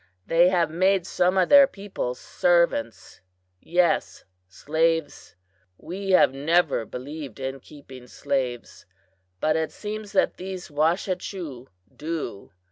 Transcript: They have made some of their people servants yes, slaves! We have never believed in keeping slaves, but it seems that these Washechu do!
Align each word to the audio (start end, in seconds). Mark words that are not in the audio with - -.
They 0.25 0.49
have 0.49 0.71
made 0.71 1.05
some 1.05 1.37
of 1.37 1.49
their 1.49 1.67
people 1.67 2.15
servants 2.15 3.21
yes, 3.59 4.23
slaves! 4.47 5.35
We 5.77 6.09
have 6.09 6.33
never 6.33 6.85
believed 6.87 7.39
in 7.39 7.59
keeping 7.59 8.07
slaves, 8.07 8.87
but 9.39 9.55
it 9.55 9.71
seems 9.71 10.11
that 10.13 10.37
these 10.37 10.69
Washechu 10.69 11.67
do! 11.95 12.51